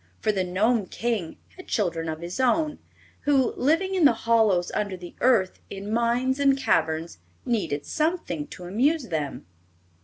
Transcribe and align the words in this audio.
For 0.19 0.31
the 0.31 0.43
Gnome 0.43 0.87
King 0.87 1.37
had 1.57 1.67
children 1.67 2.09
of 2.09 2.21
his 2.21 2.39
own, 2.39 2.79
who, 3.25 3.53
living 3.53 3.93
in 3.93 4.03
the 4.03 4.13
hollows 4.25 4.71
under 4.71 4.97
the 4.97 5.13
earth, 5.21 5.59
in 5.69 5.93
mines 5.93 6.39
and 6.39 6.57
caverns, 6.57 7.19
needed 7.45 7.85
something 7.85 8.47
to 8.47 8.63
amuse 8.63 9.09
them. 9.09 9.45